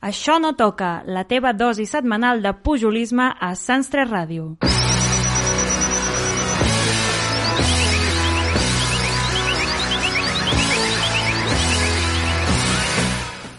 [0.00, 4.44] Això no toca, la teva dosi setmanal de pujolisme a Sants 3 Ràdio.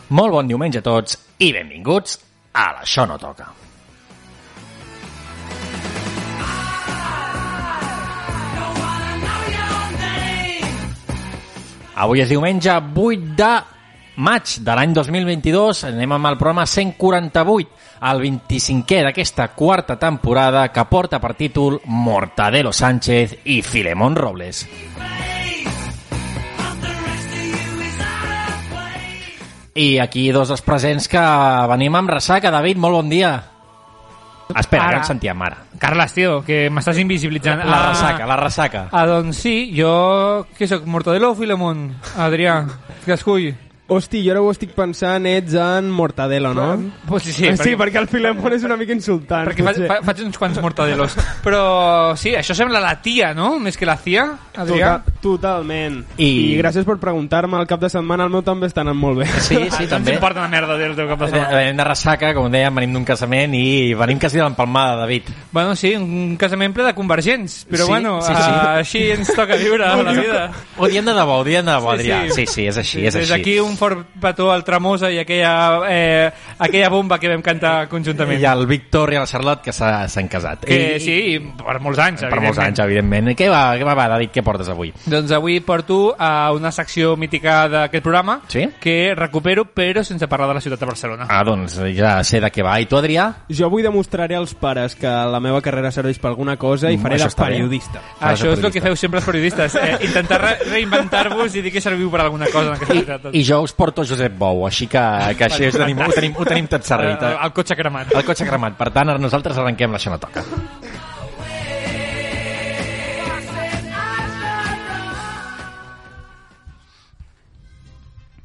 [0.09, 2.17] Molt bon diumenge a tots i benvinguts
[2.57, 3.45] a l'Això no toca.
[12.01, 13.51] Avui és diumenge 8 de
[14.17, 15.83] maig de l'any 2022.
[15.91, 17.69] Anem amb el programa 148,
[18.11, 24.65] el 25è d'aquesta quarta temporada que porta per títol Mortadelo Sánchez i Filemón Robles.
[29.73, 31.21] I aquí dos dels presents que
[31.71, 32.51] venim amb ressaca.
[32.51, 33.31] David, molt bon dia.
[34.51, 34.91] Espera, Ara.
[34.91, 35.61] que ens sentíem ara.
[35.79, 37.61] Carles, tio, que m'estàs invisibilitzant.
[37.63, 38.81] La Ah, ressaca, la ressaca.
[38.91, 40.45] Ah, doncs sí, jo...
[40.57, 41.95] Què sóc, Mortadelo o Filemón?
[42.19, 42.65] Adrià,
[43.05, 43.53] que escull.
[43.91, 46.67] Hosti, jo ara ho estic pensant, ets en Mortadelo, no?
[47.09, 49.49] Pues sí, sí, Sí, perquè, sí perquè el Filemón és una mica insultant.
[49.49, 51.17] perquè faig, fa, faig uns quants mortadelos.
[51.43, 53.57] Però sí, això sembla la tia, no?
[53.59, 54.93] Més que la cia, Adrià.
[55.03, 56.03] Total, totalment.
[56.17, 56.57] I- I...
[56.59, 59.25] Gràcies per preguntar-me el cap de setmana, el meu també està anant molt bé.
[59.39, 60.11] Sí, sí, Ah, no també.
[60.11, 61.55] ens importa una merda del teu cap de setmana.
[61.55, 65.23] Venim de ressaca, com dèiem, venim d'un casament i venim quasi de l'empalmada, David.
[65.51, 68.41] Bueno, sí, un casament ple de convergents, però Sí, bueno, sí, sí.
[68.41, 70.51] ah, així ens toca viure la vida.
[70.77, 72.21] Ho diem de debò, ho diem de debò, Sí, Adrià.
[72.31, 72.41] sí.
[72.41, 73.31] Sí, sí, és així, és Des així.
[73.39, 78.41] d'aquí un fort petó al Tramosa i aquella, eh, aquella bomba que vam cantar conjuntament.
[78.41, 80.65] I el Víctor i la Charlotte que s'ha- s'han casat.
[80.65, 83.29] Que I, sí, i per molts anys, Per molts anys, evidentment.
[83.37, 84.91] Què va, què va, va, David, què portes avui?
[85.11, 88.63] Doncs avui porto a una secció mítica d'aquest programa Sí?
[88.79, 91.25] que recupero però sense parlar de la ciutat de Barcelona.
[91.29, 92.77] Ah, doncs ja sé de què va.
[92.79, 93.27] I tu, Adrià?
[93.49, 97.01] Jo avui demostraré als pares que la meva carrera serveix per alguna cosa i Mm,
[97.03, 97.99] faré això de periodista.
[97.99, 98.71] Faràs de Això és el periodista.
[98.71, 99.97] que feu sempre els periodistes, eh?
[100.07, 103.21] intentar re reinventar-vos i dir que serviu per alguna cosa en I, ciutat.
[103.33, 105.01] I jo us porto Josep Bou, així que,
[105.37, 107.21] que així ho tenim, ho, tenim, ho tenim tot servit.
[107.21, 107.37] el, Eh?
[107.43, 108.13] el cotxe cremat.
[108.15, 108.77] El cotxe cremat.
[108.77, 110.19] Per tant, ara nosaltres arrenquem l'Això no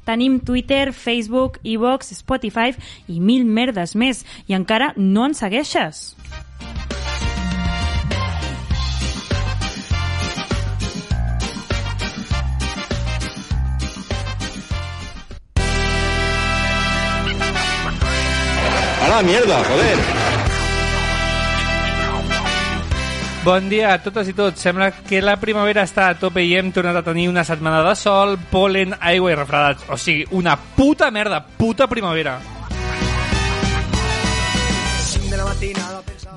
[0.07, 2.71] Tenim Twitter, Facebook, iVox, Spotify
[3.11, 4.23] i mil merdes més.
[4.47, 6.15] I encara no ens segueixes.
[19.07, 20.16] ¡A la mierda, joder!
[23.47, 24.59] Bon dia a totes i tots.
[24.59, 27.93] Sembla que la primavera està a tope i hem tornat a tenir una setmana de
[27.95, 29.85] sol, polen, aigua i refredats.
[29.87, 32.41] O sigui, una puta merda, puta primavera.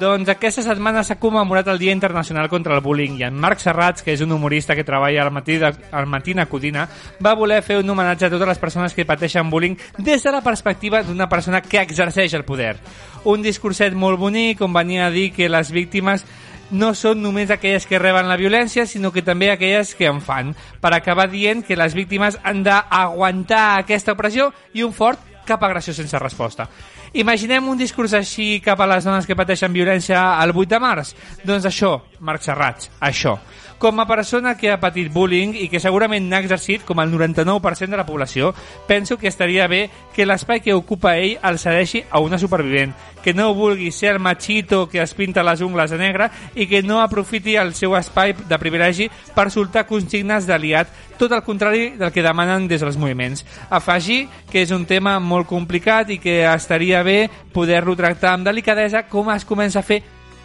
[0.01, 4.01] Doncs aquesta setmana s'ha commemorat el Dia Internacional contra el Bullying i en Marc Serrats,
[4.07, 6.87] que és un humorista que treballa al matí, de, al matí a Codina,
[7.21, 10.41] va voler fer un homenatge a totes les persones que pateixen bullying des de la
[10.41, 12.79] perspectiva d'una persona que exerceix el poder.
[13.25, 16.25] Un discurset molt bonic on venia a dir que les víctimes
[16.71, 20.55] no són només aquelles que reben la violència, sinó que també aquelles que en fan,
[20.81, 25.95] per acabar dient que les víctimes han d'aguantar aquesta opressió i un fort cap agressió
[25.95, 26.69] sense resposta.
[27.13, 31.15] Imaginem un discurs així cap a les dones que pateixen violència el 8 de març?
[31.43, 33.35] Doncs això, Marc Serrats, això.
[33.81, 37.89] Com a persona que ha patit bullying i que segurament n'ha exercit com el 99%
[37.89, 38.51] de la població,
[38.85, 42.93] penso que estaria bé que l'espai que ocupa ell el cedeixi a una supervivent,
[43.25, 46.83] que no vulgui ser el machito que es pinta les ungles de negre i que
[46.85, 52.13] no aprofiti el seu espai de privilegi per soltar consignes d'aliat, tot el contrari del
[52.13, 53.47] que demanen des dels moviments.
[53.71, 59.07] Afegir que és un tema molt complicat i que estaria bé poder-lo tractar amb delicadesa
[59.09, 60.03] com es comença a fer,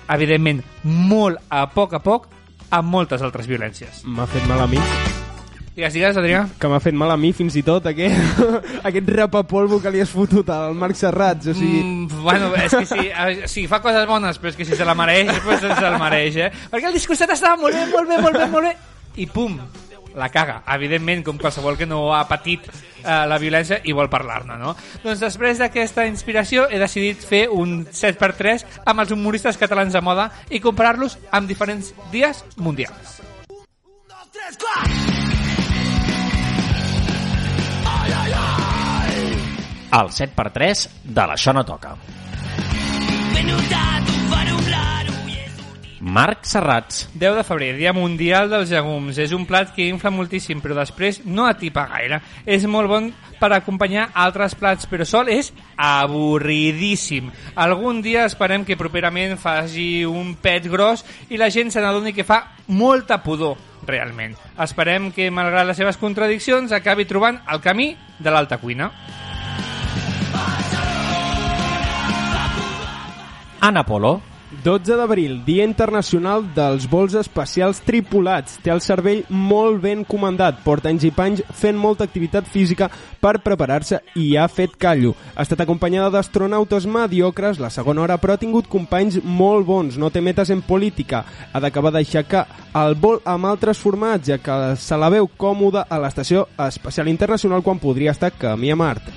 [0.07, 2.31] evidentment, molt a poc a poc,
[2.71, 4.03] amb moltes altres violències.
[4.05, 4.79] M'ha fet mal a mi,
[5.75, 6.45] Digues, digues, Adrià.
[6.57, 8.15] que m'ha fet mal a mi fins i tot aquest,
[8.87, 11.47] aquest rapapolvo que li has fotut al Marc Serrats.
[11.51, 14.63] O sigui, Mm, bueno, és que sí, a- sí, fa coses bones, però és que
[14.63, 16.51] si se la mereix, pues se la mereix, eh?
[16.71, 18.75] Perquè el discurset estava molt bé, molt bé, molt bé, molt bé,
[19.17, 19.59] i pum,
[20.15, 20.61] la caga.
[20.75, 24.73] Evidentment, com qualsevol que no ha patit eh, la violència i vol parlar-ne, no?
[25.03, 30.29] Doncs després d'aquesta inspiració he decidit fer un 7x3 amb els humoristes catalans de moda
[30.49, 33.19] i comparar-los amb diferents dies mundials.
[39.95, 41.95] El 7x3 de l'Això no toca.
[46.05, 47.09] Marc Serrats.
[47.15, 49.17] 10 de febrer, Dia Mundial dels Llegums.
[49.17, 52.19] És un plat que infla moltíssim, però després no atipa gaire.
[52.45, 53.07] És molt bon
[53.39, 55.49] per acompanyar altres plats, però sol és
[55.81, 57.31] avorridíssim.
[57.57, 61.01] Algun dia esperem que properament faci un pet gros
[61.33, 63.57] i la gent se n'adoni que fa molta pudor,
[63.89, 64.37] realment.
[64.61, 68.91] Esperem que, malgrat les seves contradiccions, acabi trobant el camí de l'alta cuina.
[73.65, 74.34] Anna Polo.
[74.63, 78.59] 12 d'abril, Dia Internacional dels Vols Espacials Tripulats.
[78.61, 82.89] Té el cervell molt ben comandat, porta anys i panys fent molta activitat física
[83.21, 85.15] per preparar-se i ha fet callo.
[85.33, 89.97] Ha estat acompanyada d'astronautes mediocres la segona hora, però ha tingut companys molt bons.
[89.97, 91.23] No té metes en política.
[91.51, 92.45] Ha d'acabar d'aixecar
[92.77, 97.65] el vol amb altres formats, ja que se la veu còmoda a l'Estació Espacial Internacional
[97.65, 99.09] quan podria estar camí a Mart.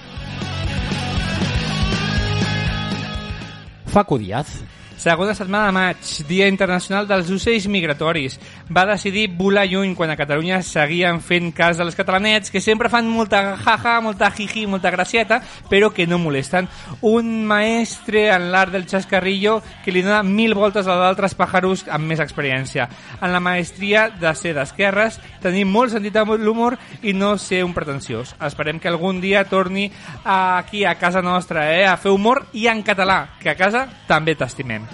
[3.89, 4.68] Facu Díaz.
[4.99, 8.35] Segona setmana de maig, Dia Internacional dels Ocells Migratoris.
[8.75, 12.91] Va decidir volar lluny quan a Catalunya seguien fent cas de les catalanets, que sempre
[12.91, 15.39] fan molta jaja, molta jiji, molta gracieta,
[15.71, 16.67] però que no molesten.
[17.07, 22.11] Un maestre en l'art del xascarrillo que li dona mil voltes a d'altres pàjaros amb
[22.11, 22.89] més experiència.
[23.23, 26.75] En la maestria de ser d'esquerres, tenir molt sentit de l'humor
[27.07, 28.35] i no ser un pretensiós.
[28.51, 29.93] Esperem que algun dia torni
[30.25, 34.35] aquí a casa nostra eh, a fer humor i en català, que a casa també
[34.35, 34.88] t'estimem.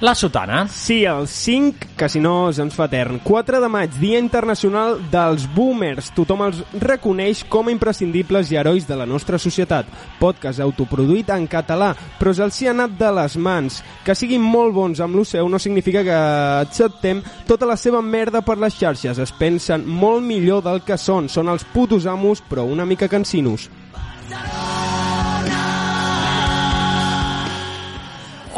[0.00, 0.68] La Sotana.
[0.68, 3.16] Sí, el 5, que si no se'ns fa etern.
[3.18, 6.12] 4 de maig, Dia Internacional dels Boomers.
[6.14, 9.90] Tothom els reconeix com a imprescindibles i herois de la nostra societat.
[10.20, 13.80] Podcast autoproduït en català, però se'ls hi ha anat de les mans.
[14.06, 16.22] Que siguin molt bons amb l'Oceu no significa que
[16.62, 19.18] acceptem tota la seva merda per les xarxes.
[19.18, 21.26] Es pensen molt millor del que són.
[21.26, 23.66] Són els putos amos, però una mica cansinos.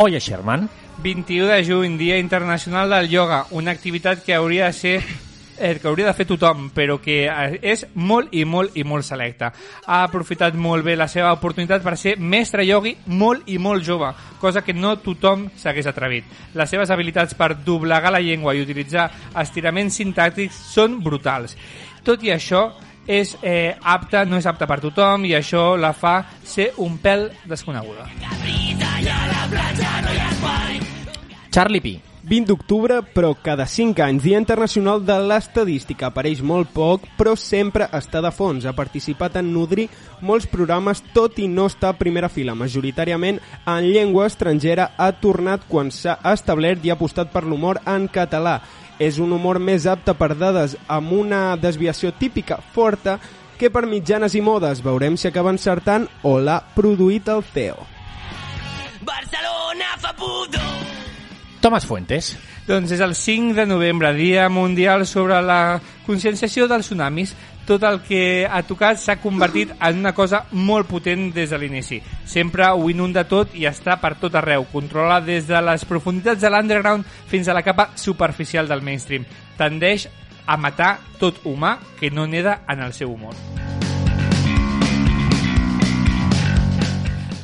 [0.03, 0.67] Oye Sherman.
[1.03, 5.03] 21 de juny, Dia Internacional del Yoga, una activitat que hauria de ser
[5.59, 9.05] eh, que hauria de fer tothom, però que eh, és molt i molt i molt
[9.05, 9.51] selecta.
[9.85, 14.09] Ha aprofitat molt bé la seva oportunitat per ser mestre iogui molt i molt jove,
[14.41, 16.33] cosa que no tothom s'hagués atrevit.
[16.57, 19.11] Les seves habilitats per doblegar la llengua i utilitzar
[19.45, 21.59] estiraments sintàctics són brutals.
[22.09, 22.71] Tot i això,
[23.11, 27.27] és eh, apta, no és apta per tothom i això la fa ser un pèl
[27.51, 28.07] desconeguda.
[31.51, 31.99] Charlie P.
[32.23, 36.11] 20 d'octubre, però cada 5 anys, Dia Internacional de l'Estadística.
[36.11, 38.67] Apareix molt poc, però sempre està de fons.
[38.69, 39.89] Ha participat en nodrir
[40.21, 42.55] molts programes, tot i no estar a primera fila.
[42.55, 48.07] Majoritàriament en llengua estrangera ha tornat quan s'ha establert i ha apostat per l'humor en
[48.13, 48.61] català.
[49.01, 53.17] És un humor més apte per dades amb una desviació típica forta
[53.57, 54.85] que per mitjanes i modes.
[54.85, 57.89] Veurem si acaba encertant o l'ha produït el CEO.
[59.09, 60.71] Barcelona fa pudor.
[61.61, 62.37] Thomas Fuentes.
[62.67, 67.35] Doncs és el 5 de novembre, Dia Mundial sobre la conscienciació dels tsunamis.
[67.69, 72.01] Tot el que ha tocat s'ha convertit en una cosa molt potent des de l'inici.
[72.27, 74.67] Sempre ho inunda tot i està per tot arreu.
[74.73, 79.29] Controla des de les profunditats de l'underground fins a la capa superficial del mainstream.
[79.61, 80.09] Tendeix
[80.47, 83.37] a matar tot humà que no neda en el seu humor.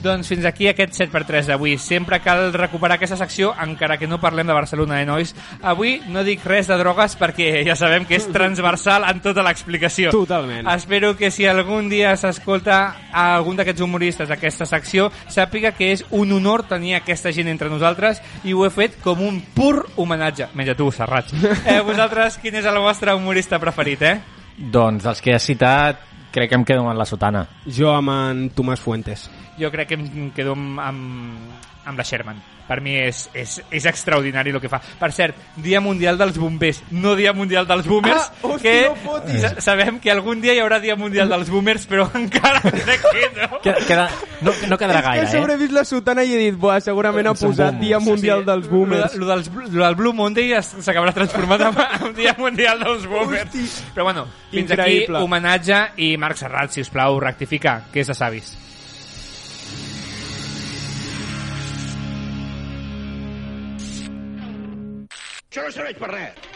[0.02, 1.76] Doncs fins aquí aquest 7x3 d'avui.
[1.78, 5.34] Sempre cal recuperar aquesta secció, encara que no parlem de Barcelona, eh, nois?
[5.62, 10.12] Avui no dic res de drogues perquè ja sabem que és transversal en tota l'explicació.
[10.14, 10.69] Totalment.
[10.75, 16.04] Espero que si algun dia s'escolta a algun d'aquests humoristes d'aquesta secció, sàpiga que és
[16.10, 20.50] un honor tenir aquesta gent entre nosaltres i ho he fet com un pur homenatge.
[20.54, 21.32] Menja tu, Serrat.
[21.66, 24.16] Eh, vosaltres, quin és el vostre humorista preferit, eh?
[24.56, 26.02] Doncs dels que has citat,
[26.37, 27.47] crec que em quedo amb la Sotana.
[27.65, 29.31] Jo amb en Tomàs Fuentes.
[29.56, 32.38] Jo crec que em quedo amb, amb, amb la Sherman.
[32.66, 34.81] Per mi és, és, és extraordinari el que fa.
[34.98, 39.60] Per cert, Dia Mundial dels Bombers, no Dia Mundial dels Boomers, Ah, hosti, que no
[39.62, 43.60] sabem que algun dia hi haurà Dia Mundial dels Boomers, però encara no.
[43.62, 44.08] Queda, queda,
[44.43, 45.60] no, no quedarà és que gaire, sobre eh?
[45.62, 47.86] vist la sotana i he dit, buah, segurament ha posat boomers.
[47.86, 49.14] Dia Mundial dels Boomers.
[49.14, 53.46] Lo, dels, lo del Blue Monday s'acabarà transformant en, en Dia Mundial dels Boomers.
[53.46, 53.90] Hosti.
[53.94, 55.20] Però bueno, fins Increïble.
[55.20, 58.56] aquí homenatge i Marc Serrat, si us plau, rectificar, que és de savis.
[65.56, 66.46] Això no serveix per res.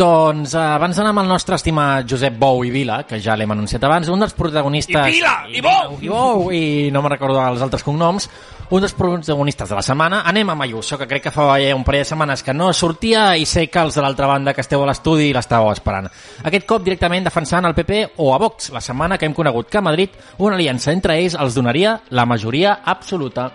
[0.00, 3.50] Doncs eh, abans d'anar amb el nostre estimat Josep Bou i Vila, que ja l'hem
[3.52, 4.96] anunciat abans, un dels protagonistes...
[4.96, 5.98] I Vila, i Bou!
[6.00, 6.62] I Bou, i
[6.94, 8.30] no me'n recordo els altres cognoms,
[8.70, 12.06] un dels protagonistes de la setmana, anem amb Ayuso, que crec que fa un parell
[12.06, 14.88] de setmanes que no sortia i sé que els de l'altra banda que esteu a
[14.88, 16.08] l'estudi l'estàveu esperant.
[16.48, 19.82] Aquest cop directament defensant el PP o a Vox, la setmana que hem conegut que
[19.82, 23.50] a Madrid una aliança entre ells els donaria la majoria absoluta.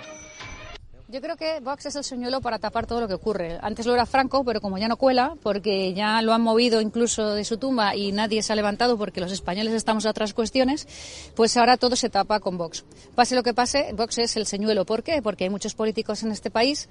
[1.15, 3.57] Yo creo que Vox es el señuelo para tapar todo lo que ocurre.
[3.61, 7.35] Antes lo era Franco, pero como ya no cuela, porque ya lo han movido incluso
[7.35, 10.89] de su tumba y nadie se ha levantado porque los españoles estamos a otras cuestiones,
[11.33, 12.83] pues ahora todo se tapa con Vox.
[13.15, 14.85] Pase lo que pase, Vox es el señuelo.
[14.85, 15.21] ¿Por qué?
[15.21, 16.89] Porque hay muchos políticos en este país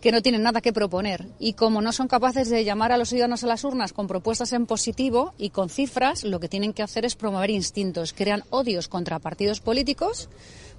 [0.00, 1.28] que no tienen nada que proponer.
[1.38, 4.52] Y como no son capaces de llamar a los ciudadanos a las urnas con propuestas
[4.52, 8.14] en positivo y con cifras, lo que tienen que hacer es promover instintos.
[8.14, 10.28] Crean odios contra partidos políticos,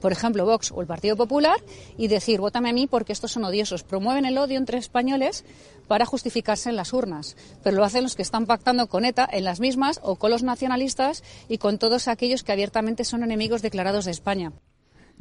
[0.01, 1.57] por ejemplo Vox o el Partido Popular,
[1.97, 3.83] y decir, vótame a mí porque estos son odiosos.
[3.83, 5.45] Promueven el odio entre españoles
[5.87, 7.37] para justificarse en las urnas.
[7.63, 10.43] Pero lo hacen los que están pactando con ETA en las mismas o con los
[10.43, 14.51] nacionalistas y con todos aquellos que abiertamente son enemigos declarados de España.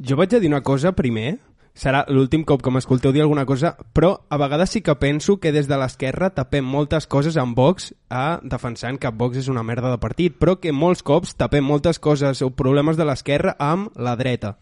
[0.01, 1.37] Jo vaig a dir una cosa primer,
[1.77, 5.51] serà l'últim cop que m'escolteu dir alguna cosa, però a vegades sí que penso que
[5.51, 9.91] des de l'esquerra tapem moltes coses amb Vox a defensant que Vox és una merda
[9.91, 14.15] de partit, però que molts cops tapem moltes coses o problemes de l'esquerra amb la
[14.15, 14.57] dreta.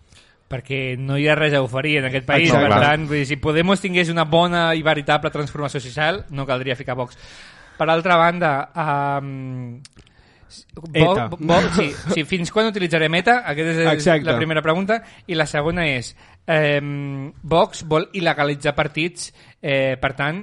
[0.49, 2.71] Perquè no hi ha res a oferir en aquest país, Exacte.
[2.73, 6.77] per tant, vull dir, si Podemos tingués una bona i veritable transformació social, no caldria
[6.79, 7.19] ficar Vox.
[7.77, 9.77] Per altra banda, um,
[10.91, 11.27] ETA.
[11.29, 13.39] Vo, vo, sí, sí, fins quan utilitzarem ETA?
[13.45, 14.25] Aquesta és Exacte.
[14.25, 14.99] la primera pregunta.
[15.29, 16.15] I la segona és,
[16.47, 16.81] eh,
[17.43, 19.29] Vox vol il·legalitzar partits,
[19.61, 20.41] eh, per tant,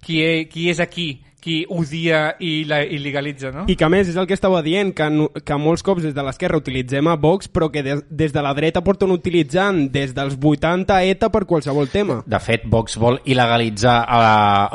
[0.00, 1.10] qui, qui és aquí
[1.46, 3.64] qui odia i la il·legalitza, no?
[3.70, 6.14] I que a més és el que estava dient, que, no- que molts cops des
[6.16, 10.10] de l'esquerra utilitzem a Vox, però que des, des de la dreta porten utilitzant des
[10.16, 12.18] dels 80 ETA per qualsevol tema.
[12.26, 13.94] De fet, Vox vol il·legalitzar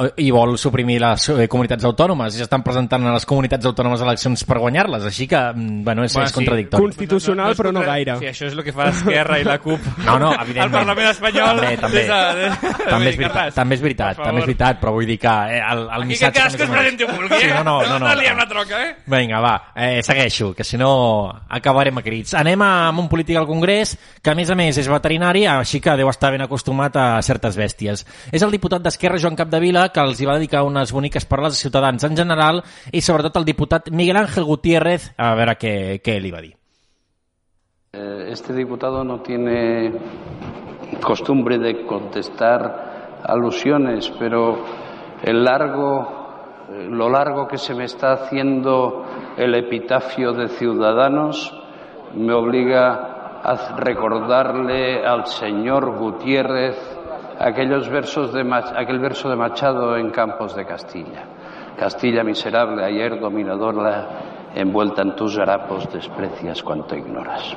[0.05, 4.01] eh, i vol suprimir les eh, comunitats autònomes i s'estan presentant a les comunitats autònomes
[4.05, 6.35] eleccions per guanyar-les, així que, mm, bueno, és, Bueno, és sí.
[6.39, 6.83] contradictori.
[6.83, 8.15] Constitucional, és però no contra- gaire.
[8.19, 9.79] Sí, això és el que fa l'Esquerra i la CUP.
[10.05, 10.63] No, no, evidentment.
[10.63, 11.59] Al Parlament espanyol.
[11.59, 11.97] També, també.
[11.97, 15.17] des de- de- també, és veritat, també és veritat, també és veritat, però vull dir
[15.19, 16.39] que eh, el, el Aquí que missatge...
[16.61, 17.53] cadascú es presenti on vulgui, Sí, eh?
[17.55, 18.95] no, no, no, no, no liem la troca, eh?
[19.05, 22.33] Vinga, va, eh, segueixo, que si no acabarem a crits.
[22.37, 25.81] Anem a, amb un polític al Congrés que, a més a més, és veterinari, així
[25.81, 28.05] que deu estar ben acostumat a certes bèsties.
[28.31, 31.61] És el diputat d'Esquerra, Joan Capdevila, que els hi va dedicar unes boniques paraules als
[31.65, 36.31] ciutadans en general i, sobretot, el diputat Miguel Ángel Gutiérrez, a veure què, què li
[36.31, 36.55] va dir.
[37.93, 39.91] Eh, Este diputado no tiene
[41.01, 44.63] costumbre de contestar alusiones, pero
[45.23, 46.20] el largo,
[46.89, 49.05] lo largo que se me está haciendo
[49.37, 51.53] el epitafio de Ciudadanos
[52.15, 56.77] me obliga a recordarle al señor Gutiérrez
[57.39, 58.41] aquellos versos de
[58.75, 61.23] aquel verso de Machado en Campos de Castilla.
[61.77, 64.07] Castilla miserable, ayer dominadora,
[64.53, 67.55] envuelta en tus harapos, desprecias cuanto ignoras.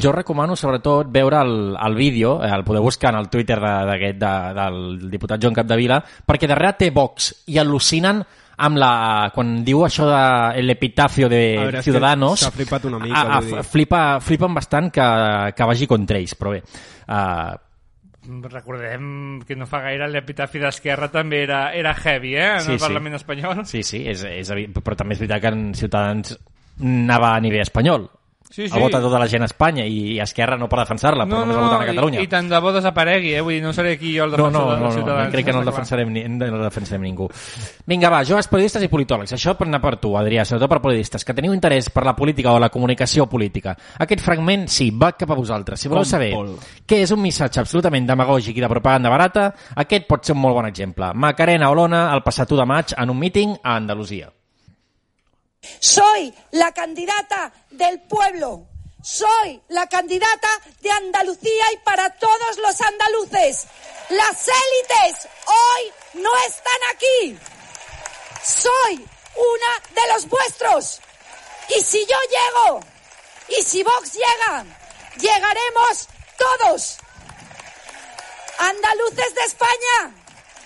[0.00, 3.72] Jo recomano sobretot veure el, el vídeo, eh, el podeu buscar en el Twitter de,
[3.90, 8.22] d'aquest, de, del diputat Joan Capdevila, perquè darrere té Vox i al·lucinen
[8.60, 13.16] amb la, quan diu això de l'epitafio de A veure, Ciudadanos s'ha flipat una mica,
[13.22, 13.64] a, a, vull dir.
[13.72, 15.06] flipa, flipen bastant que,
[15.56, 16.60] que vagi contra ells, però bé
[17.08, 17.56] uh,
[18.52, 22.50] Recordem que no fa gaire l'epitafi d'Esquerra també era, era heavy, eh?
[22.58, 22.84] En Sí, el sí.
[22.84, 23.64] Parlament espanyol.
[23.66, 26.36] sí, sí, és, és, però també és veritat que en Ciutadans
[26.80, 28.08] anava a nivell espanyol
[28.50, 28.74] Sí, sí.
[28.74, 31.60] ha votat tota la gent a Espanya i, Esquerra no per defensar-la, però només ha
[31.62, 33.40] votat a Catalunya I, i tant de bo desaparegui, eh?
[33.46, 35.30] Vull dir, no seré aquí jo el No, defensor no, no, no, no, ciutadans.
[35.30, 37.28] crec que no el defensarem, ni, no el defensarem ningú.
[37.86, 39.36] Vinga, va, joves periodistes i politòlegs.
[39.38, 42.50] Això per anar per tu, Adrià, sobretot per periodistes, que teniu interès per la política
[42.52, 43.76] o la comunicació política.
[44.02, 45.78] Aquest fragment, sí, va cap a vosaltres.
[45.80, 46.50] Si voleu Com saber Pol.
[46.90, 50.58] què és un missatge absolutament demagògic i de propaganda barata, aquest pot ser un molt
[50.58, 51.12] bon exemple.
[51.14, 54.26] Macarena Olona, el passat 1 de maig, en un míting a Andalusia.
[55.80, 58.66] Soy la candidata del pueblo.
[59.02, 60.48] Soy la candidata
[60.80, 63.66] de Andalucía y para todos los andaluces.
[64.10, 67.38] Las élites hoy no están aquí.
[68.44, 71.00] Soy una de los vuestros.
[71.76, 72.80] Y si yo llego,
[73.48, 74.64] y si Vox llega,
[75.18, 76.98] llegaremos todos.
[78.58, 80.14] Andaluces de España,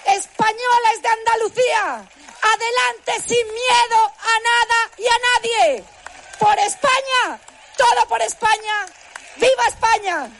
[0.07, 2.11] españoles de Andalucía,
[2.53, 4.01] adelante sin miedo
[4.33, 5.85] a nada y a nadie.
[6.39, 7.41] Por España,
[7.77, 8.77] todo por España.
[9.37, 10.31] ¡Viva España!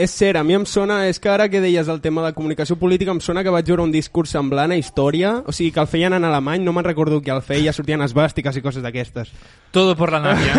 [0.00, 2.78] És cert, a mi em sona, és que ara que deies el tema de comunicació
[2.80, 5.90] política, em sona que vaig veure un discurs semblant a història, o sigui, que el
[5.92, 9.28] feien en alemany, no me'n recordo qui el feia, sortien esbàstiques i coses d'aquestes.
[9.76, 10.54] Todo por la nàvia.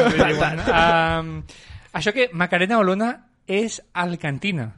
[1.24, 1.32] um,
[1.98, 3.10] això que Macarena Olona
[3.48, 4.76] és alcantina.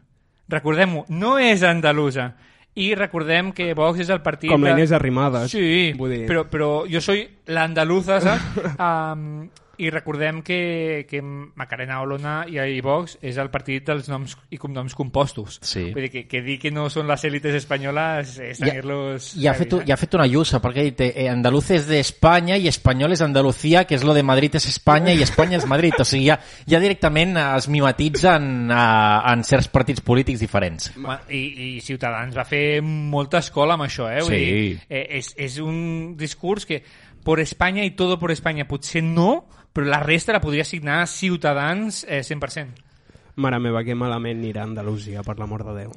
[0.48, 2.32] Recordem-ho, no és andalusa.
[2.76, 4.50] I recordem que Vox és el partit...
[4.50, 5.52] Com la Inés Arrimadas.
[5.54, 6.24] Sí, Vull dir.
[6.30, 8.64] però, però jo soy la andaluza, saps?
[8.84, 14.36] Um, I recordem que, que Macarena Olona i, i Vox és el partit dels noms
[14.54, 15.58] i cognoms compostos.
[15.66, 15.88] Sí.
[15.96, 19.32] Vull dir que, que dir que no són les élites espanyoles és tenir-los...
[19.42, 22.60] I ha, fet, i ha fet una lluça, perquè ha dit eh, andaluces de Espanya
[22.62, 25.98] i espanyol és Andalucía, que és lo de Madrid és Espanya i Espanya és Madrid.
[25.98, 26.38] O sigui, ja,
[26.70, 28.86] ja directament es mimetitzen a,
[29.34, 30.92] en certs partits polítics diferents.
[31.34, 34.22] I, I Ciutadans va fer molta escola amb això, eh?
[34.22, 34.44] Vull Sí.
[34.44, 36.84] dir, eh, és, és un discurs que
[37.24, 42.06] por Espanya i todo por Espanya potser no, però la resta la podria signar Ciutadans
[42.08, 42.94] eh, 100%.
[43.36, 45.94] Mare meva, que malament anirà a Andalusia, per l'amor de Déu.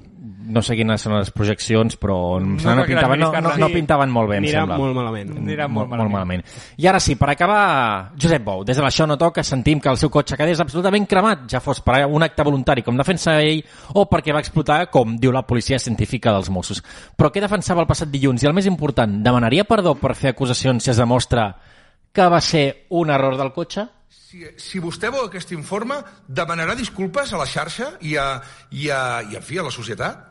[0.48, 4.14] No sé quines són les projeccions, però no, crec que pintaven, no, no, no pintaven
[4.14, 4.78] molt bé, em sembla.
[4.80, 5.34] molt malament.
[5.42, 6.46] Anirà molt molt malament.
[6.80, 10.00] I ara sí, per acabar, Josep Bou, des de l'Això no toca, sentim que el
[10.00, 13.60] seu cotxe quedés absolutament cremat, ja fos per un acte voluntari com defensa ell
[13.92, 16.80] o perquè va explotar, com diu la policia científica dels Mossos.
[17.20, 18.40] Però què defensava el passat dilluns?
[18.40, 21.50] I el més important, demanaria perdó per fer acusacions si es demostra
[22.16, 23.84] que va ser un error del cotxe?
[24.08, 28.26] Si, si vostè veu aquest informe, demanarà disculpes a la xarxa i a,
[28.72, 30.22] i a, i en fi, a la societat?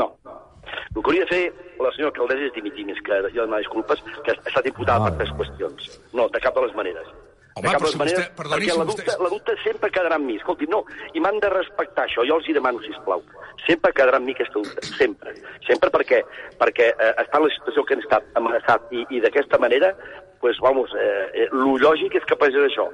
[0.00, 0.10] No.
[0.26, 1.42] El que hauria de fer
[1.82, 5.20] la senyora alcaldessa és dimitir més que jo demanar disculpes, que ha estat imputada per
[5.20, 5.92] tres qüestions.
[6.18, 7.14] No, de cap de les maneres.
[7.54, 9.28] Home, de cap però si les maneres, vostè- perdoni, perquè si la vostè- dubte, la
[9.28, 10.36] dubte sempre quedarà amb mi.
[10.36, 13.22] Escolti, no, i m'han de respectar això, jo els hi demano, si plau.
[13.66, 15.34] Sempre quedarà amb mi aquesta dubte, sempre.
[15.66, 16.22] Sempre perquè,
[16.58, 19.94] perquè eh, està en la situació que hem estat amenaçat i, i d'aquesta manera,
[20.40, 22.88] pues, vamos, eh, eh, lo lògic és que passés això.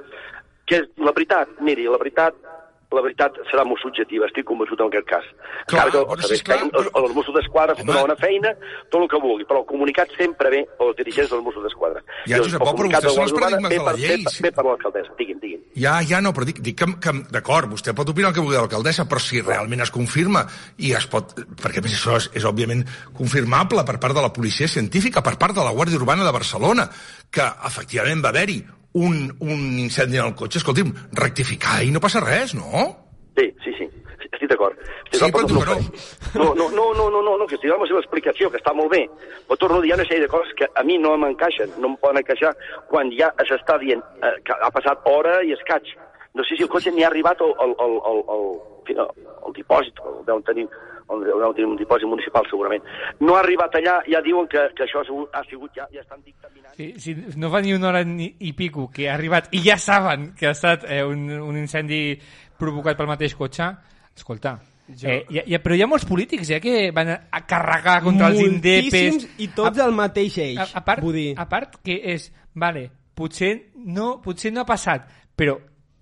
[0.67, 2.35] Que és la veritat, miri, la veritat
[2.91, 5.25] la veritat serà molt subjectiva, estic convençut en aquest cas.
[5.69, 8.53] Clar, Encara que bueno, sí, esclar, els, però- els Mossos d'Esquadra fan una bona feina,
[8.89, 12.01] tot el que vulgui, però el comunicat sempre ve als dirigents dels Mossos d'Esquadra.
[12.25, 14.51] Ja, I Josep el però vostès són els paradigmes de la llei, Ve, per- ve
[14.57, 15.61] per l'alcaldessa, digui'm, digui'm.
[15.77, 18.57] Ja, ja, no, però dic, dic que, que d'acord, vostè pot opinar el que vulgui
[18.57, 21.35] de l'alcaldessa, però si realment es confirma i es pot...
[21.61, 22.81] Perquè més això és, és òbviament
[23.13, 26.89] confirmable per part de la policia científica, per part de la Guàrdia Urbana de Barcelona,
[27.29, 32.23] que efectivament va haver-hi un, un incendi en el cotxe, escolti'm, rectificar i no passa
[32.23, 32.87] res, no?
[33.37, 33.87] Sí, sí, sí,
[34.31, 34.79] estic d'acord.
[35.11, 36.53] Sí, però tu no, no.
[36.55, 38.91] no, no, no, no, no, no, que estic amb la seva explicació, que està molt
[38.93, 39.05] bé.
[39.47, 41.97] Però torno a dir, una sèrie de coses que a mi no m'encaixen, no em
[42.01, 42.53] poden encaixar
[42.89, 45.93] quan ja s'està dient eh, que ha passat hora i escaig.
[46.37, 48.45] No sé si el cotxe ni ha arribat al, al, al, al, al,
[49.05, 49.09] al,
[49.47, 50.67] al dipòsit, el deuen tenir,
[51.15, 52.85] el deuen tenir un dipòsit municipal segurament.
[53.25, 56.03] No ha arribat allà, ja diuen que, que això ha sigut, ha sigut ja, ja
[56.03, 56.75] estan dictaminant.
[56.77, 59.77] Sí, si no fa ni una hora ni, i pico que ha arribat i ja
[59.81, 62.19] saben que ha estat eh, un, un incendi
[62.59, 63.71] provocat pel mateix cotxe,
[64.15, 64.57] escolta,
[65.03, 68.41] eh, ja, ja, però hi ha molts polítics eh, que van a, carregar contra els
[68.43, 69.27] indepes.
[69.41, 70.59] I tots al mateix eix.
[70.59, 71.31] A, a, part, vull dir.
[71.37, 73.53] a part que és, vale, potser
[73.85, 75.07] no, potser no ha passat,
[75.37, 75.57] però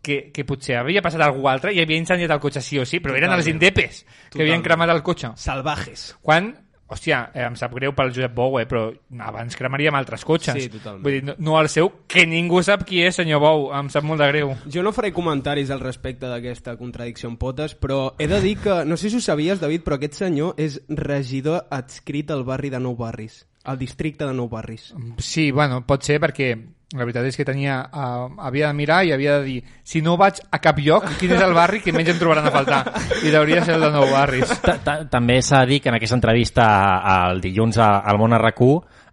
[0.08, 3.02] que, que potser havia passat algú altre i havia incendiat el cotxe sí o sí,
[3.04, 3.60] però eren els Totalment.
[3.60, 4.63] indepes que havien Totalment.
[4.72, 5.34] cremat el cotxe.
[5.36, 6.06] Salvajes.
[6.24, 6.54] Quan,
[6.88, 8.86] hòstia, eh, em sap greu pel Josep Bou, eh, però
[9.20, 10.56] abans cremaríem altres cotxes.
[10.63, 11.04] Sí, totalment.
[11.04, 14.08] Vull dir, no, no el seu, que ningú sap qui és, senyor Bou, em sap
[14.08, 14.54] molt de greu.
[14.72, 18.86] Jo no faré comentaris al respecte d'aquesta contradicció en potes, però he de dir que,
[18.88, 22.80] no sé si ho sabies, David, però aquest senyor és regidor adscrit al barri de
[22.80, 24.93] Nou Barris, al districte de Nou Barris.
[25.20, 26.54] Sí, bueno, pot ser perquè
[26.95, 30.15] la veritat és que tenia, uh, havia de mirar i havia de dir si no
[30.15, 32.80] vaig a cap lloc, quin és el barri que menys em trobaran a faltar?
[33.28, 34.54] I hauria de ser el de Nou Barris.
[34.63, 36.67] Ta- ta- També s'ha de dir que en aquesta entrevista
[37.04, 38.69] al dilluns al Món RQ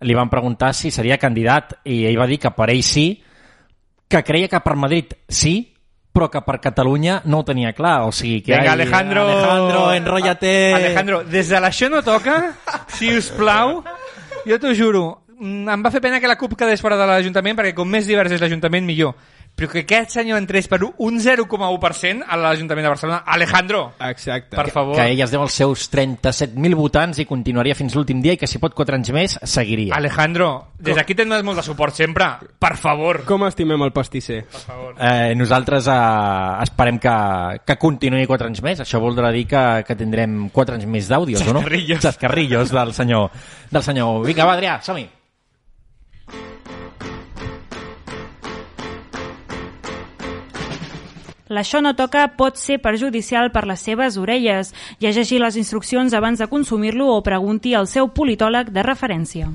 [0.07, 3.09] li van preguntar si seria candidat i ell va dir que per ell sí,
[4.07, 5.73] que creia que per Madrid sí,
[6.15, 8.03] però que per Catalunya no ho tenia clar.
[8.07, 8.53] O sigui que...
[8.55, 9.27] Vinga, ai, Alejandro...
[9.27, 10.55] Alejandro, enrotllate...
[10.77, 12.53] Alejandro, des de l'això no toca,
[12.87, 13.81] si us plau,
[14.47, 17.75] jo t'ho juro, em va fer pena que la CUP quedés fora de l'Ajuntament perquè
[17.75, 19.15] com més divers és l'Ajuntament millor.
[19.55, 23.21] Però que aquest senyor entrés per un 0,1% a l'Ajuntament de Barcelona.
[23.25, 24.57] Alejandro, Exacte.
[24.57, 24.97] per favor.
[24.99, 28.49] Que ell es deu els seus 37.000 votants i continuaria fins l'últim dia i que
[28.51, 29.95] si pot 4 anys més, seguiria.
[29.95, 32.33] Alejandro, des d'aquí tens molt de suport sempre.
[32.59, 33.23] Per favor.
[33.29, 34.43] Com estimem el pastisser?
[34.51, 34.99] Per favor.
[34.99, 37.17] Eh, nosaltres eh, esperem que,
[37.63, 38.83] que continuï 4 anys més.
[38.83, 41.63] Això voldrà dir que, que tindrem 4 anys més d'àudios, o no?
[41.63, 42.03] Xascarrillos.
[42.03, 43.31] Xascarrillos del senyor,
[43.71, 44.25] del senyor.
[44.27, 45.07] Vinga, va, Adrià, som-hi.
[51.55, 54.73] L'això no toca pot ser perjudicial per les seves orelles.
[54.99, 59.53] Llegeixi les instruccions abans de consumir-lo o pregunti al seu politòleg de referència.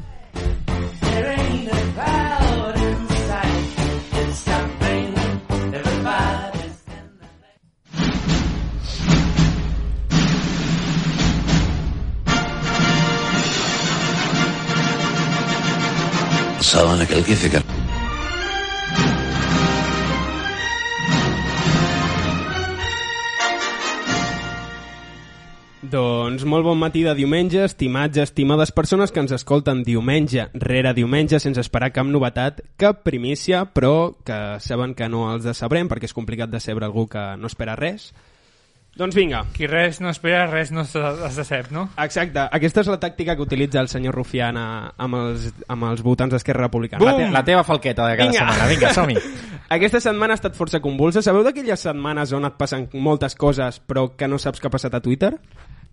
[16.69, 17.78] ¿Saben aquel que dice
[25.89, 31.39] Doncs molt bon matí de diumenge, estimats, estimades persones que ens escolten diumenge rere diumenge
[31.41, 36.13] sense esperar cap novetat, cap primícia, però que saben que no els decebrem perquè és
[36.13, 38.11] complicat decebre algú que no espera res.
[38.99, 39.41] Doncs vinga.
[39.55, 41.87] Qui res no espera, res no es decep, no?
[42.03, 46.35] Exacte, aquesta és la tàctica que utilitza el senyor Rufiana amb els, amb els votants
[46.35, 47.01] d'Esquerra Republicana.
[47.07, 48.45] La, te la teva falqueta de cada Vinga.
[48.45, 48.69] setmana.
[48.69, 49.17] Vinga, som-hi.
[49.79, 51.25] Aquesta setmana ha estat força convulsa.
[51.25, 54.93] Sabeu d'aquelles setmanes on et passen moltes coses però que no saps què ha passat
[54.93, 55.33] a Twitter?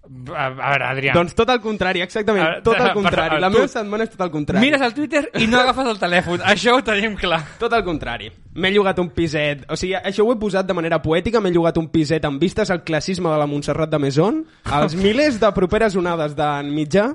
[0.06, 1.12] A, a veure, Adrià.
[1.16, 3.40] Doncs tot el contrari, exactament, A- tot el per- contrari.
[3.42, 4.62] La tu meva setmana és tot el contrari.
[4.62, 6.40] Mires el Twitter i no agafes el telèfon.
[6.52, 7.40] Això ho tenim clar.
[7.58, 8.30] Tot el contrari.
[8.56, 9.66] M'he llogat un piset...
[9.68, 12.70] O sigui, això ho he posat de manera poètica, m'he llogat un piset amb vistes
[12.72, 17.10] al classisme de la Montserrat de Maison, als milers de properes onades d'en mitjà,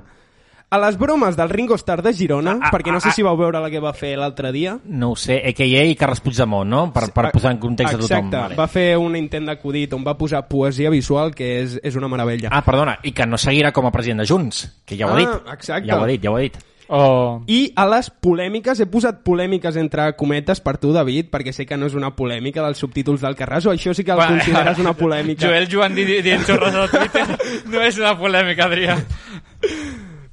[0.72, 3.36] a les bromes del Ringo Starr de Girona, Ah, perquè no sé ah, si vau
[3.36, 4.78] veure la que va fer l'altre dia.
[4.86, 5.84] No ho sé, a.k.a.
[6.00, 6.86] Carles Puigdemont, no?
[6.96, 8.30] Per, per posar en context a tothom.
[8.32, 12.08] Exacte, va fer un intent d'acudit on va posar poesia visual, que és, és una
[12.08, 12.48] meravella.
[12.56, 15.18] Ah, perdona, i que no seguirà com a president de Junts, que ja ho ha
[15.18, 15.54] Ah, dit.
[15.58, 15.90] exacte.
[15.92, 16.56] Ja ho ha dit, ja ho ha dit.
[16.94, 17.42] Oh.
[17.48, 21.78] I a les polèmiques, he posat polèmiques entre cometes per tu, David, perquè sé que
[21.80, 24.80] no és una polèmica dels subtítols del Carràs, o això sí que el Va, consideres
[24.80, 25.48] una polèmica.
[25.48, 27.28] Joel Joan di- di- dient xorres al Twitter
[27.72, 28.98] no és una polèmica, Adrià.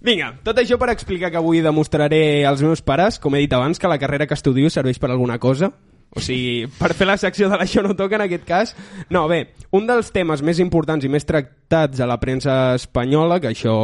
[0.09, 3.77] Vinga, tot això per explicar que avui demostraré als meus pares, com he dit abans,
[3.77, 5.68] que la carrera que estudio serveix per alguna cosa.
[6.16, 8.73] O sigui, per fer la secció de l'Això no toca en aquest cas.
[9.12, 13.51] No, bé, un dels temes més importants i més tractats a la premsa espanyola, que
[13.53, 13.75] això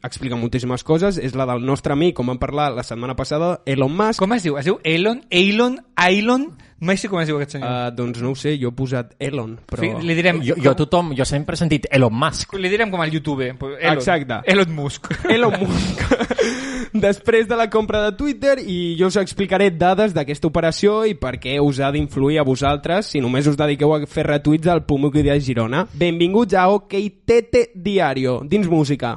[0.00, 3.92] explica moltíssimes coses, és la del nostre amic, com vam parlar la setmana passada, Elon
[3.92, 4.24] Musk.
[4.24, 4.56] Com es diu?
[4.56, 5.20] Es diu Elon?
[5.28, 5.82] Elon?
[6.00, 6.48] Elon?
[6.80, 7.70] Mai sé com es diu aquest senyor.
[7.70, 9.84] Uh, doncs no ho sé, jo he posat Elon, però...
[9.84, 10.40] Sí, li direm...
[10.44, 12.56] Jo, jo, tothom, jo sempre he sentit Elon Musk.
[12.58, 13.52] Li direm com al YouTube.
[13.54, 13.76] Elon.
[13.94, 14.40] Exacte.
[14.50, 15.12] Elon Musk.
[15.30, 16.04] Elon Musk.
[17.06, 21.36] Després de la compra de Twitter i jo us explicaré dades d'aquesta operació i per
[21.42, 25.24] què us ha d'influir a vosaltres si només us dediqueu a fer retuits al Pumuqui
[25.26, 25.86] de Girona.
[25.94, 29.16] Benvinguts a OK Tete Diario, dins música.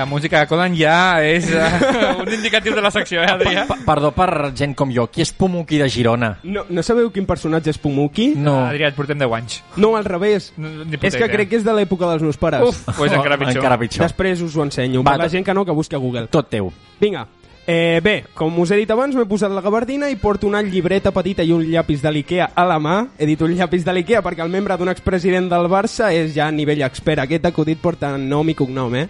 [0.00, 3.66] La música de Conan ja és uh, un indicatiu de la secció, eh, Adrià?
[3.68, 6.30] Pa- Perdó per gent com jo, qui és Pumuqui de Girona?
[6.48, 8.30] No, no sabeu quin personatge és Pumuqui?
[8.40, 8.54] No.
[8.70, 9.58] Adrià, et portem 10 anys.
[9.76, 10.54] No, al revés.
[10.56, 11.34] No, puta és que idea.
[11.36, 12.64] crec que és de l'època dels meus pares.
[12.64, 13.60] Uf, pues encara pitjor.
[13.60, 14.06] Encara pitjor.
[14.08, 15.04] Després us ho ensenyo.
[15.04, 16.26] Va, per la gent que no, que busqui a Google.
[16.32, 16.72] Tot teu.
[17.00, 17.26] Vinga,
[17.66, 21.12] eh, bé, com us he dit abans, m'he posat la gabardina i porto una llibreta
[21.12, 23.02] petita i un llapis de l'IKEA a la mà.
[23.18, 26.48] He dit un llapis de l'IKEA perquè el membre d'un expresident del Barça és ja
[26.48, 27.20] a nivell expert.
[27.28, 29.08] Aquest acudit porta nom i cognom, eh?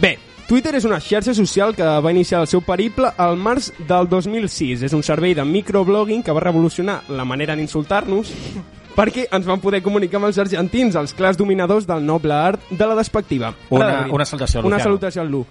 [0.00, 4.08] Bé, Twitter és una xarxa social que va iniciar el seu periple al març del
[4.08, 4.82] 2006.
[4.86, 8.32] És un servei de microblogging que va revolucionar la manera d'insultar-nos
[8.96, 12.86] perquè ens van poder comunicar amb els argentins, els clars dominadors del noble art de
[12.86, 13.54] la despectiva.
[13.70, 14.90] Una- Ara, una salutació al Una Luciano.
[14.90, 15.46] salutació al Lu.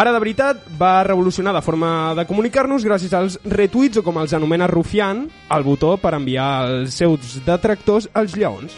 [0.00, 4.32] Ara, de veritat, va revolucionar la forma de comunicar-nos gràcies als retuits, o com els
[4.32, 8.76] anomena Rufián, el botó per enviar els seus detractors als lleons.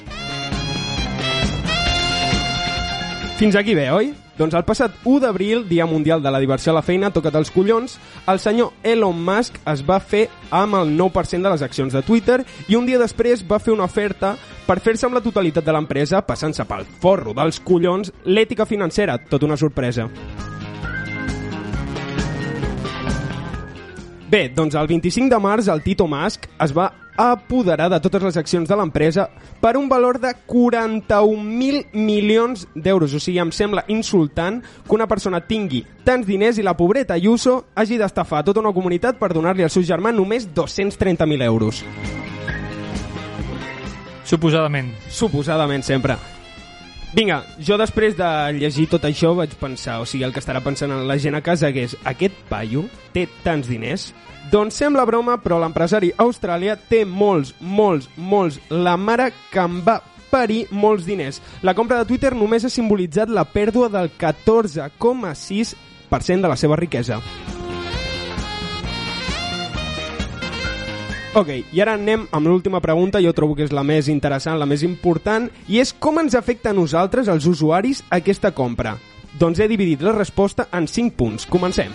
[3.37, 4.13] Fins aquí bé, oi?
[4.39, 7.51] Doncs el passat 1 d'abril, Dia Mundial de la Diversió a la Feina, tocat els
[7.53, 12.03] collons, el senyor Elon Musk es va fer amb el 9% de les accions de
[12.07, 15.75] Twitter i un dia després va fer una oferta per fer-se amb la totalitat de
[15.77, 20.09] l'empresa, passant-se pel forro dels collons l'ètica financera, tot una sorpresa.
[24.33, 26.87] Bé, doncs el 25 de març el Tito Musk es va
[27.21, 29.27] apoderar de totes les accions de l'empresa
[29.61, 33.13] per un valor de 41.000 milions d'euros.
[33.13, 37.59] O sigui, em sembla insultant que una persona tingui tants diners i la pobreta Ayuso
[37.77, 41.85] hagi d'estafar tota una comunitat per donar-li al seu germà només 230.000 euros.
[44.25, 44.95] Suposadament.
[45.13, 46.17] Suposadament, sempre.
[47.13, 48.25] Vinga, jo després de
[48.57, 51.69] llegir tot això vaig pensar, o sigui, el que estarà pensant la gent a casa
[51.73, 54.15] que és aquest paio té tants diners?
[54.53, 60.01] Doncs sembla broma, però l'empresari australià té molts, molts, molts, la mare que em va
[60.33, 61.43] parir molts diners.
[61.61, 67.21] La compra de Twitter només ha simbolitzat la pèrdua del 14,6% de la seva riquesa.
[71.33, 74.67] Ok, i ara anem amb l'última pregunta, jo trobo que és la més interessant, la
[74.69, 78.99] més important, i és com ens afecta a nosaltres, els usuaris, aquesta compra?
[79.41, 81.47] Doncs he dividit la resposta en 5 punts.
[81.49, 81.89] Comencem.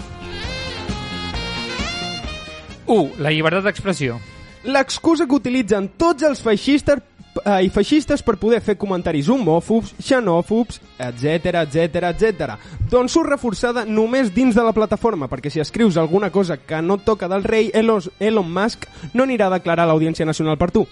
[2.87, 3.21] 1.
[3.21, 4.17] La llibertat d'expressió.
[4.65, 7.05] L'excusa que utilitzen tots els feixistes
[7.43, 12.55] eh, i feixistes per poder fer comentaris homòfobs, xenòfobs, etc etc etc.
[12.89, 16.97] Doncs surt reforçada només dins de la plataforma, perquè si escrius alguna cosa que no
[16.97, 20.87] toca del rei, Elon, Elon Musk no anirà a declarar a l'Audiència Nacional per tu.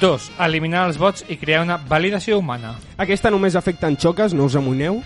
[0.00, 0.30] 2.
[0.44, 2.74] Eliminar els vots i crear una validació humana.
[3.00, 5.00] Aquesta només afecta en xoques, no us amoïneu.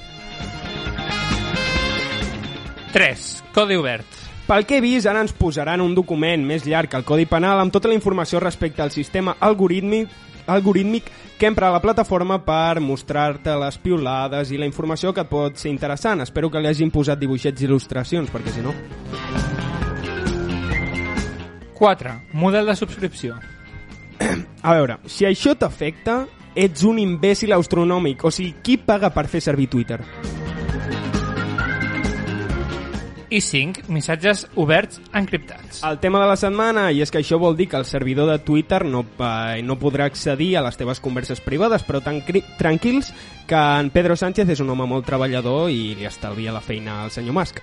[2.92, 3.28] 3.
[3.54, 4.19] Codi obert.
[4.50, 7.60] Pel que he vist, ara ens posaran un document més llarg que el Codi Penal
[7.62, 10.10] amb tota la informació respecte al sistema algorítmic
[10.50, 11.06] algorítmic
[11.38, 15.70] que empra la plataforma per mostrar-te les piulades i la informació que et pot ser
[15.70, 16.24] interessant.
[16.26, 18.74] Espero que li hagin posat dibuixets i il·lustracions, perquè si no...
[21.78, 22.18] 4.
[22.34, 23.38] Model de subscripció.
[24.66, 26.24] A veure, si això t'afecta,
[26.58, 28.26] ets un imbècil astronòmic.
[28.26, 30.02] O sigui, qui paga per fer servir Twitter?
[33.30, 35.84] I 5 missatges oberts encriptats.
[35.86, 38.38] El tema de la setmana, i és que això vol dir que el servidor de
[38.44, 42.20] Twitter no, eh, no podrà accedir a les teves converses privades, però tan
[42.58, 43.14] tranquils
[43.46, 47.14] que en Pedro Sánchez és un home molt treballador i li estalvia la feina al
[47.14, 47.62] senyor Musk.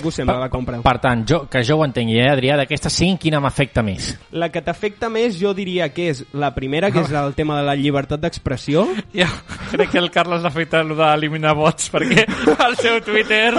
[0.00, 0.78] Què us sembla la compra?
[0.82, 4.12] Per tant, jo, que jo ho entengui, eh, Adrià, d'aquestes 5, quina m'afecta més?
[4.32, 7.66] La que t'afecta més jo diria que és la primera, que és el tema de
[7.66, 8.86] la llibertat d'expressió.
[9.12, 9.26] Jo
[9.72, 12.26] crec que el Carles l'afecta el d'eliminar bots, perquè
[12.58, 13.52] al seu Twitter...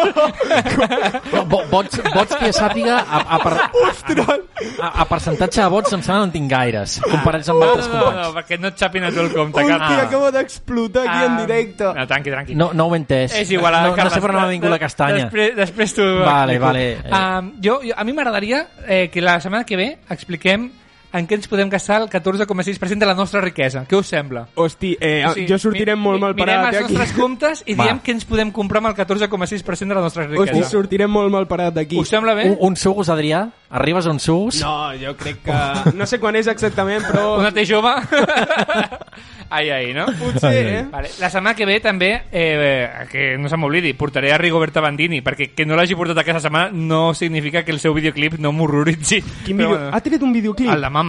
[1.34, 6.02] No, bo- bots, bots que sàpiga, a, a, per, a, a percentatge de vots em
[6.04, 8.28] sembla que no en tinc gaires, comparats amb No, altres no, no, companys.
[8.28, 10.04] no, perquè no et xapin a tu el compte, Hòstia, Carles.
[10.08, 11.84] acaba d'explotar aquí en Ah, directe.
[11.98, 12.56] No, tranqui, tranqui.
[12.56, 13.36] No, no ho he entès.
[13.42, 15.24] És igual, no, no Carles, sé per on m'ha vingut la castanya.
[15.26, 16.86] Després, després t'ho Vale, vale.
[17.10, 20.72] Um, jo, jo, a mi m'agradaria eh, que la setmana que ve expliquem
[21.14, 23.86] en què ens podem gastar el 14,6% de la nostra riquesa.
[23.88, 24.48] Què us sembla?
[24.56, 26.94] Hosti, eh, O sigui, jo sortirem mi- molt mi- mal parat Mirem eh, els aquí.
[26.98, 27.84] nostres comptes i Va.
[27.86, 30.70] diem què ens podem comprar amb el 14,6% de la nostra Hosti, riquesa.
[30.70, 32.00] sortirem molt mal parat d'aquí.
[32.00, 32.50] Us sembla bé?
[32.50, 33.46] Un, un sugus, Adrià?
[33.74, 34.60] Arribes a un sugus?
[34.62, 35.94] No, jo crec que...
[35.98, 37.38] No sé quan és exactament, però...
[37.42, 37.90] Una té jove?
[39.50, 40.06] ai, ai, no?
[40.18, 40.84] Potser, eh?
[40.92, 41.10] Vale.
[41.20, 45.52] La setmana que ve també, eh, que no se m'oblidi, portaré a Rigoberta Bandini, perquè
[45.54, 49.22] que no l'hagi portat aquesta setmana no significa que el seu videoclip no m'horroritzi.
[49.46, 49.90] Quin Però vídeo...
[49.94, 50.70] Ha tret un videoclip?
[50.74, 51.03] El de Mama?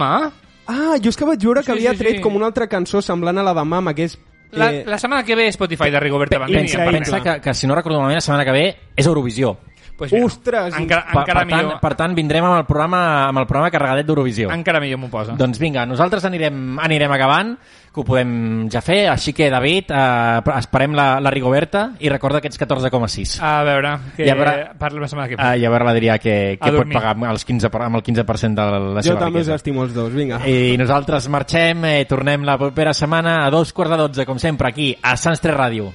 [0.67, 2.21] Ah, jo és que vaig veure que Sí, havia sí, tret sí.
[2.23, 4.17] com una altra cançó semblant a la de Mama, que és...
[4.55, 6.61] La, eh, la setmana que ve Spotify de Rigoberta Bandini.
[6.61, 9.57] Pensa, en pensa que, que, si no recordo malament, la setmana que ve és Eurovisió.
[9.97, 10.75] Pues mira, Ostres!
[10.75, 13.71] encara, Per, encara, per, tant, millor, per tant, vindrem amb el programa, amb el programa
[13.71, 14.49] carregadet d'Eurovisió.
[14.51, 15.33] encara millor m'ho posa.
[15.39, 17.53] Doncs vinga, nosaltres anirem, anirem acabant,
[17.95, 22.39] que ho podem ja fer, així que, David, eh, esperem la, la Rigoberta i recorda
[22.41, 23.37] aquests 14,6.
[23.41, 25.41] A veure, que I a veure- parlo la setmana que ve.
[25.41, 26.93] Ah, I a veure l'Adrià que, que pot dormir.
[26.97, 29.55] pagar amb, els 15, per- amb el 15% de la jo seva també us riquesa.
[29.55, 30.41] estimo els dos, vinga.
[30.45, 34.67] I nosaltres marxem, eh, tornem la propera setmana a dos quarts de dotze, com sempre,
[34.67, 35.93] aquí, a Sants 3 Ràdio.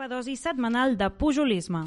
[0.00, 1.82] Teva dosi setmanal de pujolisme.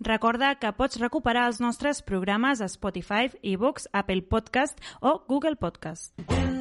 [0.00, 6.16] Recorda que pots recuperar els nostres programes a Spotify, eBooks, Apple Podcast o Google Podcast.
[6.28, 6.51] When